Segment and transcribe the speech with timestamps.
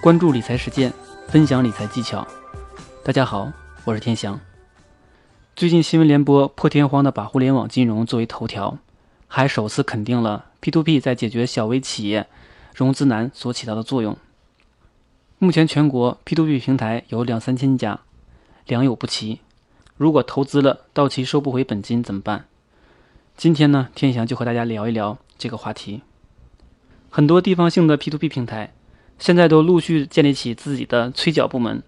[0.00, 0.92] 关注理财实践，
[1.26, 2.24] 分享理财技巧。
[3.02, 3.52] 大家好，
[3.84, 4.38] 我是天翔。
[5.56, 8.78] 最近新闻联播破天荒的把互联网金融作为头条，
[9.26, 12.28] 还首次肯定了 P2P 在解决小微企业
[12.76, 14.16] 融资难所起到的作用。
[15.38, 17.98] 目前全国 P2P 平台有两三千家，
[18.66, 19.40] 良莠不齐。
[19.96, 22.44] 如果投资了到期收不回本金怎么办？
[23.36, 26.02] 今天呢，天翔就和大家聊一聊这个话题。
[27.10, 28.72] 很多地方性的 P2P 平台
[29.18, 31.82] 现在都陆续建立起自己的催缴部门，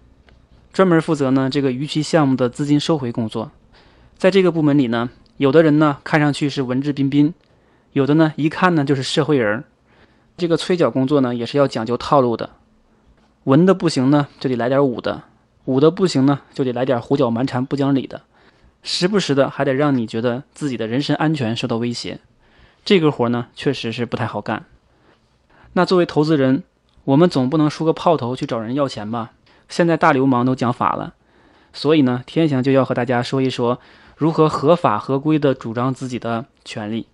[0.73, 3.51] 专门负责呢这个逾期项目的资金收回工作。
[4.17, 7.33] 在这个部门里呢，有的人呢看上去是文质彬彬，
[7.93, 9.63] 有的呢一看呢就是社会人。
[10.37, 12.51] 这个催缴工作呢也是要讲究套路的，
[13.45, 15.23] 文的不行呢就得来点武的。
[15.65, 18.23] 武的不行呢，就得来点胡搅蛮缠、不讲理的，
[18.81, 22.19] 时不时的还得让你觉得自己的人身安全受到威胁。
[22.83, 24.65] 这个活呢，确实是不太好干。
[25.73, 26.63] 那作为投资人，
[27.03, 29.31] 我们总不能输个炮头去找人要钱吧？
[29.67, 31.13] 现在大流氓都讲法了，
[31.73, 33.79] 所以呢，天翔就要和大家说一说
[34.15, 37.07] 如何合法合规的主张自己的权利。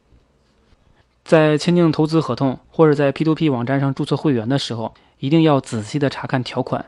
[1.23, 6.85] 在签订投资合同或者在 P2P 网站上注册会员的时候，一定要仔细的查看条款。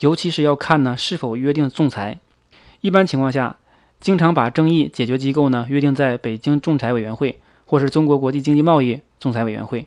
[0.00, 2.18] 尤其是要看呢是否约定仲裁。
[2.80, 3.56] 一般情况下，
[4.00, 9.86] 经常把争议解决机构呢约定在北京仲裁委员会或是中国国际经济贸易仲裁委员会。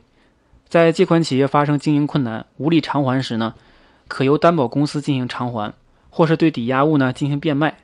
[0.68, 3.54] 在借款企业发生经营困难、无力偿还时呢，
[4.06, 5.72] 可由担保公司进行偿还，
[6.10, 7.78] 或是对抵押物呢进行变卖。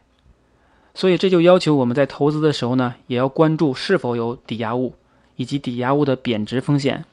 [0.95, 4.95] 所以这就要求我们在投资的时候呢，也要关注是否有抵押物
[5.37, 7.05] 以及抵押物的贬值风险。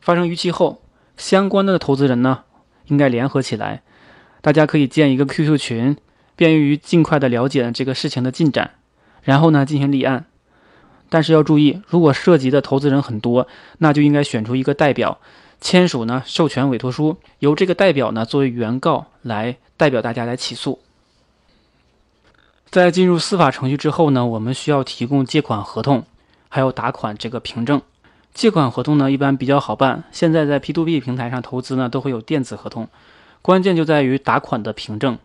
[0.00, 0.80] 发生逾期后，
[1.16, 2.44] 相关的投资人呢
[2.86, 3.82] 应该联合起来。
[4.40, 5.96] 大家可以建一个 QQ 群，
[6.36, 8.70] 便于尽快的了解这个事情的进展，
[9.22, 10.26] 然后呢进行立案。
[11.08, 13.46] 但是要注意，如果涉及的投资人很多，
[13.78, 15.18] 那就应该选出一个代表，
[15.60, 20.78] 签署呢授权委托书，由这个代表呢作为原告来代表大家来起诉。
[22.70, 26.04] 在进入司法程序之后呢，我们需要提供借款合同，
[26.50, 27.80] 还有打款这个凭证。
[28.34, 32.86] 借款合同呢一般比较好办，现在在 P2P 平台上投资呢都会有电子合同。
[33.40, 35.18] 关键就在于打款的凭证，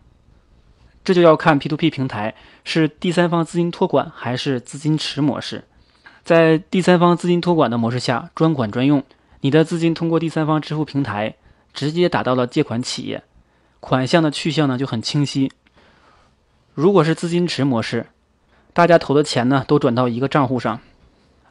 [1.04, 2.34] 这就要看 P2P 平台
[2.64, 5.64] 是第三方资金托管还是资金池模式。
[6.24, 9.04] 在第三方资金托管的模式下，专款专用，
[9.42, 11.34] 你的资金通过第三方支付平台
[11.74, 13.22] 直接打到了借款企业，
[13.78, 15.52] 款项的去向呢就很清晰。
[16.72, 18.06] 如果是资金池模式，
[18.72, 20.80] 大家投的钱呢都转到一个账户上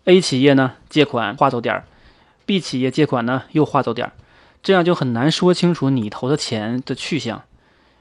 [0.06, 1.85] ，A 企业呢借款划走点儿
[2.47, 4.13] ，B 企业借款呢又划走点儿。
[4.63, 7.44] 这样就很难说清楚你投的钱的去向，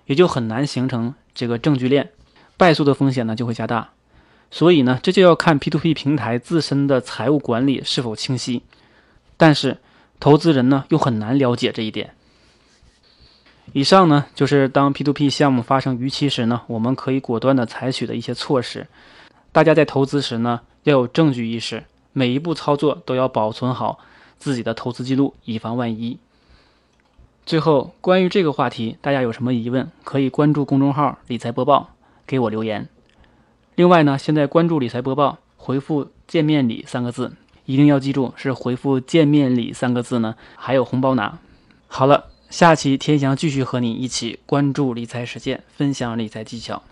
[0.07, 2.11] 也就很难形成这个证据链，
[2.57, 3.91] 败诉的风险呢就会加大。
[4.53, 8.63] 所以呢，这就要看 P2P 平台自身的财务管理是否清晰。
[9.39, 9.79] 但是
[10.21, 12.15] 投资人呢又很难了解这一点。
[13.73, 18.87] 以上呢就是当 P2P 项目发生逾期时呢，我们可以果断的采取的一些措施。
[19.51, 23.99] 大家在投资时呢要有证据意识，每一步操作都要保存好
[24.39, 26.19] 自己的投资记录，以防万一。
[27.47, 31.95] 最后，关于这个话题，大家有什么疑问，可以关注公众号“理财播报”，
[32.27, 32.89] 给我留言。
[33.75, 37.33] 另外呢，现在关注“理财播报”，回复“见面礼”三个字，
[37.65, 41.39] 一定要记住是回复“见面礼”三个字呢，还有红包拿。
[41.87, 46.83] 好了，下期天翔继续和你一起关注理财实践，分享理财技巧。